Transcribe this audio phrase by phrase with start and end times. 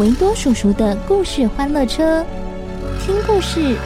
[0.00, 2.24] 维多叔叔的故事欢乐车，
[3.00, 3.76] 听故事，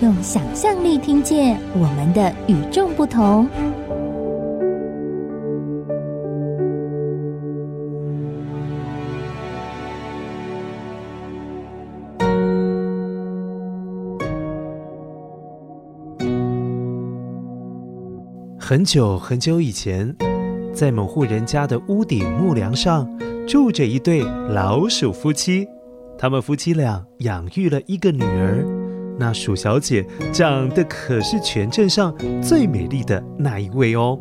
[0.00, 3.48] 用想象力听见我们的与众不同。
[18.56, 20.14] 很久很久以前。
[20.74, 23.08] 在某户人家的屋顶木梁上，
[23.46, 25.66] 住着一对老鼠夫妻。
[26.16, 28.64] 他们夫妻俩养育了一个女儿。
[29.18, 34.18] 那鼠小姐长得可是全镇上最美丽的那一位哦。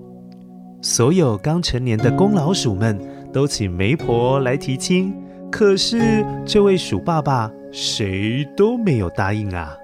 [0.82, 3.00] 所有刚成年的公老鼠们
[3.32, 5.16] 都请媒婆来提亲，
[5.52, 9.76] 可是这位鼠爸爸谁都没有答应啊。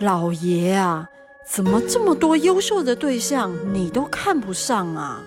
[0.00, 1.08] 老爷啊，
[1.46, 5.22] 怎么这么多优秀的对象你都看不上啊？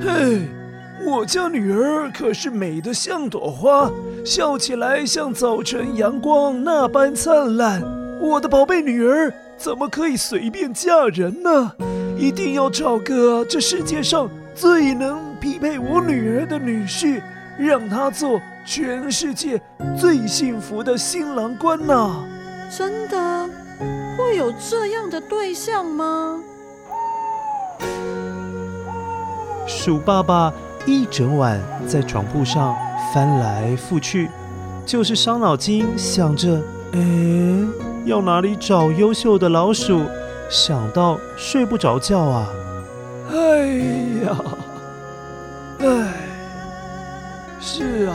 [0.00, 0.48] 嘿，
[1.02, 3.90] 我家女儿可是美得像朵花，
[4.24, 7.82] 笑起来像早晨阳光那般灿烂。
[8.20, 11.72] 我的宝贝女儿怎么可以随便嫁人呢？
[12.16, 17.20] 一定要找个这世界上最能匹配我女儿的女婿，
[17.58, 19.60] 让她做全世界
[19.98, 22.24] 最幸福的新郎官呐！
[22.70, 23.48] 真的
[24.16, 26.40] 会有这样的对象吗？
[29.66, 30.52] 鼠爸爸
[30.86, 32.76] 一整晚在床铺上
[33.12, 34.28] 翻来覆去，
[34.84, 36.60] 就是伤脑筋想着：
[36.92, 37.00] 哎，
[38.04, 40.02] 要哪里找优秀的老鼠？
[40.50, 42.48] 想到睡不着觉啊！
[43.32, 43.66] 哎
[44.24, 44.36] 呀，
[45.78, 46.14] 哎，
[47.58, 48.14] 是啊，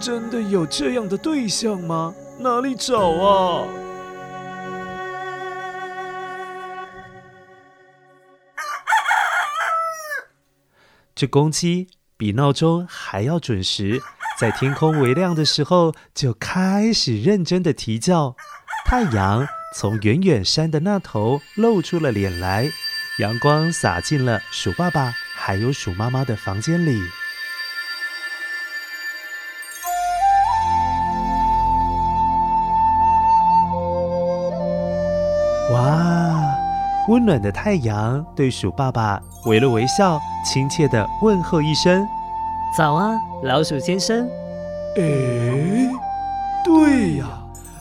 [0.00, 2.12] 真的有这样的对象吗？
[2.38, 3.64] 哪里找啊？
[11.22, 14.02] 这公鸡比闹钟还要准时，
[14.40, 18.34] 在天空微亮的时候就开始认真的啼叫。
[18.84, 19.46] 太阳
[19.76, 22.68] 从远远山的那头露出了脸来，
[23.20, 27.00] 阳光洒进了鼠爸爸还有鼠妈妈的房间里。
[37.12, 42.08] 温暖的太阳对鼠爸爸微了微笑，亲切地问候一声
[42.74, 44.26] ：“早啊，老鼠先生。”
[44.96, 45.02] 哎，
[46.64, 47.26] 对呀，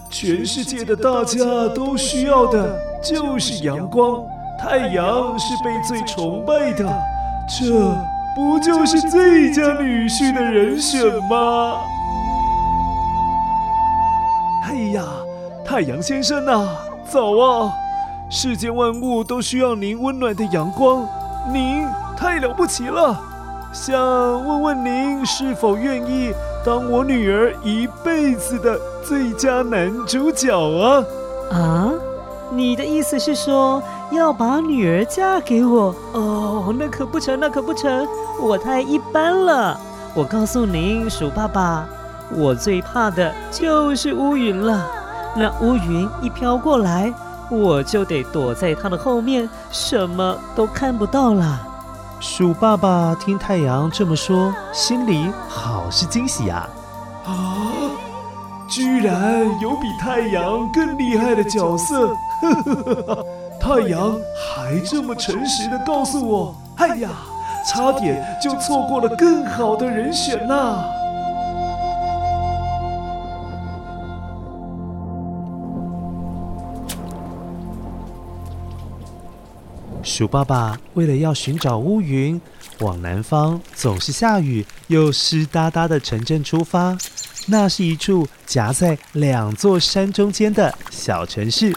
[0.10, 1.40] 全世界的大家
[1.74, 4.22] 都需要的就是阳光，
[4.60, 6.86] 太阳是被最崇拜的，
[7.48, 7.96] 这
[8.36, 11.78] 不就是最佳女婿的人选吗？
[14.66, 15.06] 哎呀，
[15.64, 16.68] 太阳先生呐，
[17.10, 17.74] 早啊！
[18.34, 21.06] 世间万物都需要您温暖的阳光，
[21.52, 23.20] 您太了不起了。
[23.74, 23.94] 想
[24.48, 26.34] 问问您是否愿意
[26.66, 31.04] 当我女儿一辈子的最佳男主角啊？
[31.52, 31.92] 啊，
[32.52, 35.94] 你的意思是说要把女儿嫁给我？
[36.14, 38.08] 哦，那可不成，那可不成，
[38.42, 39.78] 我太一般了。
[40.14, 41.86] 我告诉您，鼠爸爸，
[42.34, 44.88] 我最怕的就是乌云了。
[45.36, 47.14] 那乌云一飘过来。
[47.52, 51.68] 我就得躲在它的后面，什么都看不到了。
[52.22, 56.70] 鼠爸爸听太阳这么说，心里好是惊喜呀！
[57.26, 57.36] 啊，
[58.70, 62.08] 居然有比太阳更厉害的角色！
[62.42, 63.26] 呵呵呵，
[63.60, 64.16] 太阳
[64.56, 67.10] 还这么诚实的告诉我，哎呀，
[67.68, 70.84] 差点就错过了更好的人选呐！
[80.04, 82.40] 鼠爸爸为了要寻找乌云，
[82.80, 86.98] 往南方总是下雨又湿哒哒的城镇出发。
[87.48, 91.76] 那是一处夹在两座山中间的小城市。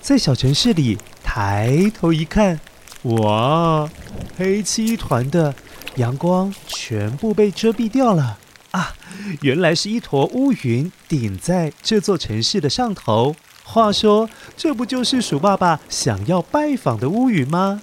[0.00, 2.58] 在小城市里，抬头一看，
[3.02, 3.88] 哇，
[4.36, 5.54] 黑漆一团的，
[5.96, 8.38] 阳光全部被遮蔽掉了
[8.72, 8.94] 啊！
[9.40, 13.36] 原来是一坨乌云顶在这座城市的上头。
[13.64, 17.82] 话说，这不就是鼠爸爸想要拜访的乌云吗？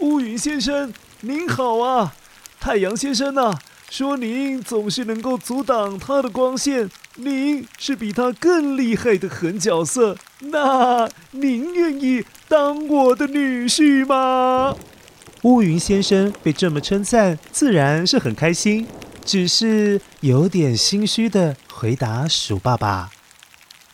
[0.00, 2.14] 乌云先生，您好啊！
[2.58, 3.58] 太阳先生呐、啊，
[3.90, 10.16] 说您总是能够阻挡他的光线，您是比他更厉害的狠角色。
[10.40, 14.74] 那您愿意当我的女婿吗？
[15.42, 18.86] 乌云先生被这么称赞，自然是很开心，
[19.24, 23.10] 只是有点心虚的回答鼠爸爸：“，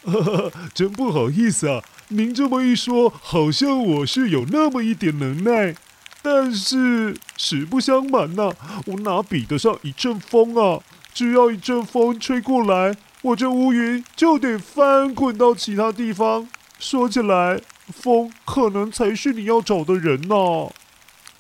[0.05, 5.75] 呵呵呵真不好意思啊，您这么一说，好像我是有那么一点能耐。”
[6.21, 8.53] 但是实不相瞒呐、
[8.87, 10.81] 我哪比得上一阵风啊？
[11.15, 16.49] 只要一阵风吹过来，我这乌云就得翻滚到其他地方。
[16.79, 20.69] 说起来，风可能才是你要找的人呐、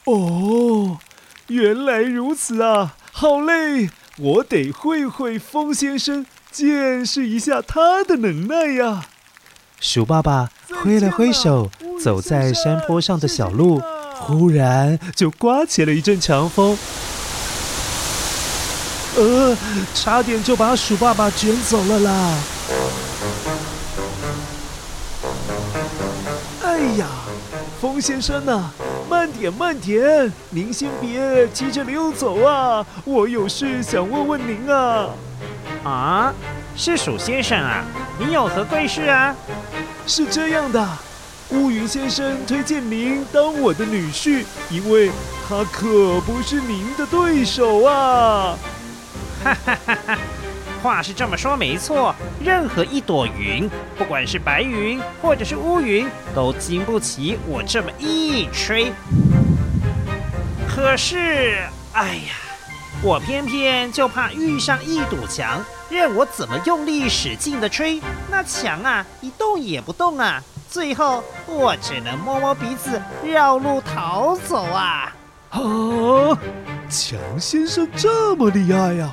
[0.05, 0.99] 哦，
[1.49, 2.97] 原来如此啊！
[3.13, 9.07] 好嘞，我得会会风先生，见识一下他的能耐呀、啊。
[9.81, 10.49] 鼠爸爸
[10.83, 11.71] 挥了挥手，
[12.03, 13.81] 走在山坡上的小路。
[14.21, 16.77] 忽然就刮起了一阵强风，
[19.17, 19.57] 呃，
[19.95, 22.35] 差点就把鼠爸爸卷走了啦！
[26.65, 27.07] 哎呀，
[27.81, 28.75] 风先生呐、啊，
[29.09, 35.11] 慢点慢点，您先别急着溜走啊，我有事想问问您啊。
[35.89, 36.35] 啊，
[36.77, 37.83] 是鼠先生啊，
[38.19, 39.35] 你有何贵事啊？
[40.07, 40.87] 是这样的。
[41.51, 45.11] 乌云先生推荐您当我的女婿，因为
[45.49, 48.55] 他可不是您的对手啊！
[49.43, 50.19] 哈哈哈哈，
[50.83, 58.93] 话是这么说没错，任何一朵云，不管是白云或者是乌云，都经不起我这么一吹。
[60.69, 61.57] 可是，
[61.93, 62.35] 哎呀，
[63.01, 68.01] 我偏偏就怕遇上一堵墙，任我怎么用力使劲的吹，
[68.31, 70.43] 那墙啊一动也不动啊！
[70.71, 75.15] 最后，我只能摸摸鼻子，绕路逃走啊！
[75.51, 75.59] 啊，
[76.91, 79.11] 强先生这么厉害呀！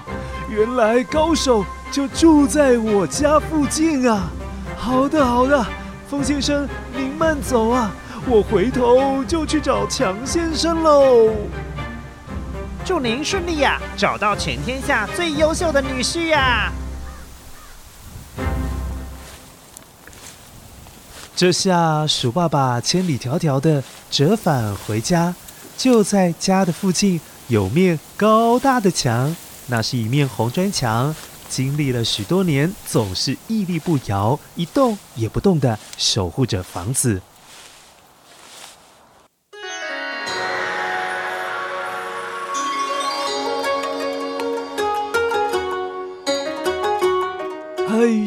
[0.49, 4.29] 原来高手就住在我家附近啊！
[4.77, 5.65] 好的，好的，
[6.09, 7.89] 风先生您慢走啊，
[8.27, 11.31] 我回头就去找强先生喽。
[12.85, 16.71] 祝您顺利呀，找到全天下最优秀的女婿呀！
[21.35, 25.33] 这下鼠爸爸千里迢迢的折返回家，
[25.75, 29.35] 就在家的附近有面高大的墙，
[29.65, 31.15] 那是一面红砖墙，
[31.49, 37.19] 经历了许多年，总是屹立不摇，一动也不动的守护着房子。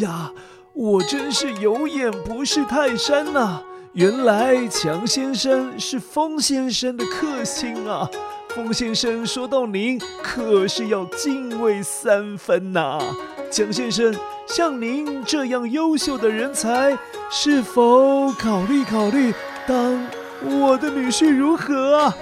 [0.00, 0.32] 呀！
[0.74, 3.60] 我真是有眼不识泰山呐、
[3.94, 8.08] 原来强先生是风先生的克星啊！
[8.54, 13.16] 风先生说到您，可是要敬畏三分呐、啊！
[13.50, 14.14] 强先生，
[14.46, 16.96] 像您这样优秀的人才，
[17.28, 19.34] 是否考虑考虑
[19.66, 20.06] 当
[20.44, 22.16] 我的女婿如何啊？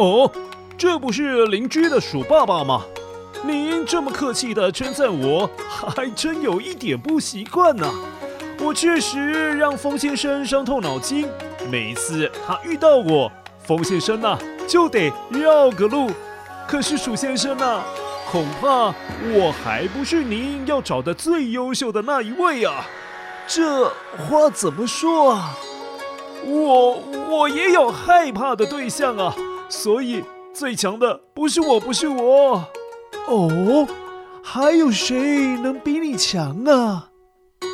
[0.00, 0.28] 哦，
[0.76, 2.82] 这不是邻居的鼠爸爸吗？
[3.44, 7.92] 您这么客气地称赞我，还真有一点不习惯呢。
[8.60, 11.28] 我确实让风先生伤透脑筋，
[11.68, 16.10] 每次他遇到我，风先生呐就得绕个路。
[16.68, 17.80] 可是鼠先生呐，
[18.30, 18.94] 恐怕
[19.34, 22.86] 我还不是您要找的最优秀的那一位啊。
[23.48, 25.56] 这话怎么说啊？
[26.44, 29.34] 我我也有害怕的对象啊，
[29.68, 30.22] 所以
[30.54, 32.64] 最强的不是我，不是我。
[33.28, 33.86] 哦，
[34.42, 37.08] 还有谁能比你强啊？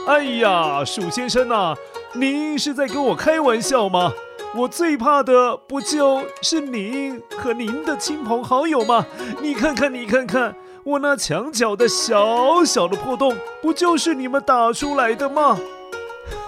[0.06, 1.74] 哎呀，鼠先生呐，
[2.12, 4.12] 您是在跟我开玩笑吗？
[4.54, 9.04] 我最怕的不就是您和您的亲朋好友吗？
[9.42, 15.58] 你看看，你看看，我那墙角的小小的破洞，不就是你们打出来的吗？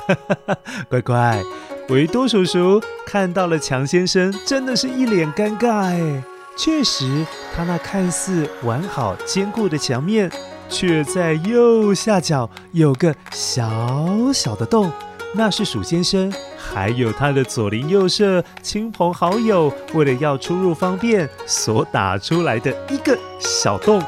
[0.06, 0.56] 哈哈哈，
[0.88, 1.42] 乖乖，
[1.88, 6.22] 维多叔叔看到了强先生，真的是一脸尴尬哎。
[6.56, 10.30] 确实它那看似完好坚固的墙面
[10.68, 14.90] 却在右下角有个小小的洞。
[15.32, 24.02] 那是鼠先生还有他的左邻右舍亲朋好友为了要出入方便所打出来的一个小洞。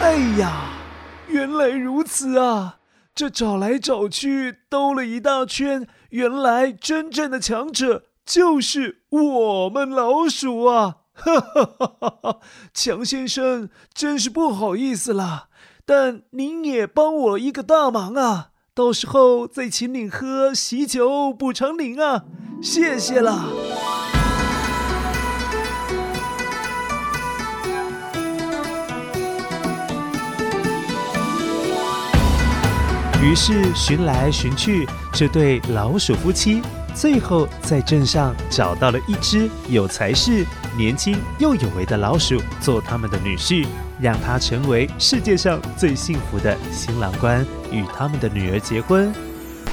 [0.00, 0.70] 哎呀
[1.28, 2.78] 原来如此啊。
[3.14, 10.96] 这找来找去，兜了一大圈，原来真正的强者就是我们老鼠啊！
[11.12, 12.40] 哈哈哈哈哈！
[12.74, 15.46] 强先生，真是不好意思啦，
[15.86, 18.48] 但您也帮我一个大忙啊！
[18.74, 22.24] 到时候再请您喝喜酒补偿您啊！
[22.60, 23.44] 谢谢啦。
[33.24, 36.60] 于是寻来寻去，这对老鼠夫妻
[36.94, 40.44] 最后在镇上找到了一只有才识、
[40.76, 43.66] 年轻又有为的老鼠做他们的女婿，
[43.98, 49.10] 让他成为世界上最幸福的新郎官，与他们的女儿结婚。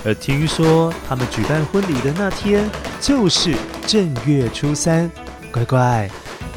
[0.06, 2.68] 而听说他们举办婚礼的那天
[3.02, 3.54] 就是
[3.86, 5.12] 正月初三，
[5.52, 6.10] 乖乖，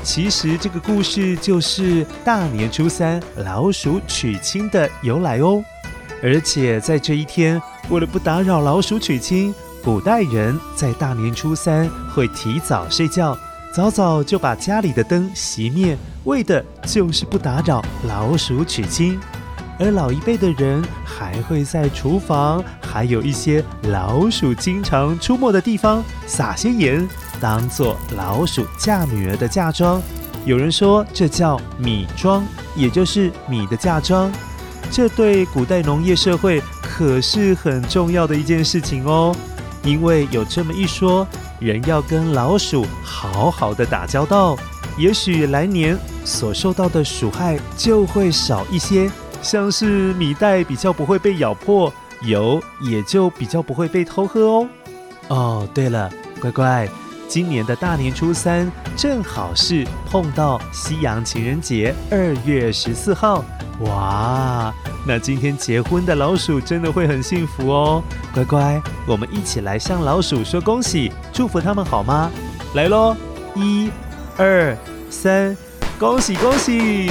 [0.04, 5.62] 其实这个故事就是大年初三老鼠娶亲的由来哦。
[6.24, 9.54] 而且在这一天，为了不打扰老鼠娶亲，
[9.84, 13.36] 古代人在大年初三会提早睡觉，
[13.74, 19.20] 早早就把家里的灯熄灭，为的就是不打扰老鼠娶亲。
[19.78, 27.06] 而老一辈的人还会在厨房，还有一些老鼠经常出没的地方撒些盐，
[27.38, 30.00] 当做老鼠嫁女儿的嫁妆。
[30.46, 34.32] 有人说这叫米妆，也就是米的嫁妆。
[34.94, 39.34] 这对古代农业社会可是很重要的一件事情哦，
[39.82, 41.26] 因为有这么一说，
[41.58, 44.56] 人要跟老鼠好好的打交道，
[44.96, 49.10] 也许来年所受到的鼠害就会少一些，
[49.42, 54.68] 像是米袋比较不会被咬破，油也就比较不会被偷喝哦。
[55.26, 56.08] 哦，对了，
[56.40, 56.88] 乖乖，
[57.28, 63.44] 今年的大年初三正好是碰到西洋情人节，二月十四号。
[63.80, 64.72] 哇，
[65.04, 68.02] 那今天结婚的老鼠真的会很幸福哦！
[68.32, 72.30] 乖乖，我们一起来向老鼠说恭喜，祝福他们好吗？
[72.74, 73.16] 来喽，
[73.56, 73.90] 一、
[74.36, 74.76] 二、
[75.10, 75.56] 三，
[75.98, 77.10] 恭喜恭喜！